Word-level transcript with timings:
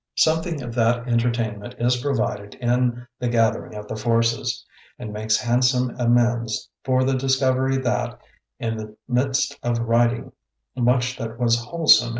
JSi^ething 0.17 0.63
of 0.63 0.73
that 0.73 1.07
entertainment 1.07 1.75
is' 1.77 2.01
provided 2.01 2.55
in 2.55 3.05
"The 3.19 3.29
Gathering 3.29 3.75
of 3.75 3.87
the 3.87 3.95
Forces" 3.95 4.65
and 4.97 5.13
makes 5.13 5.37
handsome 5.37 5.91
amends 5.99 6.67
for 6.83 7.03
the 7.03 7.13
discovery 7.13 7.77
that, 7.77 8.19
in 8.57 8.77
the 8.77 8.97
midst 9.07 9.59
of 9.61 9.77
writing 9.77 10.31
much 10.75 11.19
that 11.19 11.37
was 11.37 11.63
wholesome 11.65 12.05
an 12.07 12.09